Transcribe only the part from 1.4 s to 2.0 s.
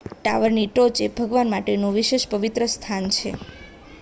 માટેનું